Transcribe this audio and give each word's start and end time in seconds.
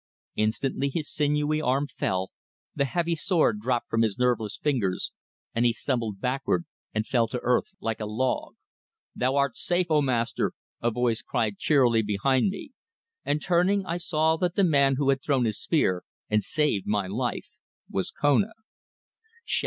Instantly 0.35 0.89
his 0.89 1.07
sinewy 1.13 1.61
arm 1.61 1.85
fell, 1.85 2.31
the 2.73 2.85
heavy 2.85 3.15
sword 3.15 3.59
dropped 3.59 3.87
from 3.87 4.01
his 4.01 4.17
nerveless 4.17 4.57
fingers, 4.57 5.11
and 5.53 5.63
he 5.63 5.71
stumbled 5.73 6.19
backward 6.19 6.65
and 6.91 7.05
fell 7.05 7.27
to 7.27 7.37
earth 7.43 7.75
like 7.79 7.99
a 7.99 8.07
log. 8.07 8.55
"Thou 9.15 9.35
art 9.35 9.55
safe, 9.55 9.91
O 9.91 10.01
Master!" 10.01 10.53
a 10.81 10.89
voice 10.89 11.21
cried 11.21 11.59
cheerily 11.59 12.01
behind 12.01 12.49
me, 12.49 12.71
and 13.23 13.43
turning, 13.43 13.85
I 13.85 13.97
saw 13.97 14.37
that 14.37 14.55
the 14.55 14.63
man 14.63 14.95
who 14.95 15.09
had 15.09 15.21
thrown 15.21 15.45
his 15.45 15.61
spear 15.61 16.03
and 16.31 16.43
saved 16.43 16.87
my 16.87 17.05
life 17.05 17.49
was 17.87 18.09
Kona. 18.09 18.53